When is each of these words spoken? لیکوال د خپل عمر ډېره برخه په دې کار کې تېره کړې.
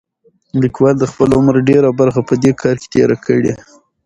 لیکوال 0.61 0.95
د 0.99 1.05
خپل 1.11 1.29
عمر 1.37 1.55
ډېره 1.69 1.89
برخه 1.99 2.21
په 2.29 2.33
دې 2.43 2.51
کار 2.61 2.75
کې 2.81 2.87
تېره 2.93 3.17
کړې. 3.25 3.53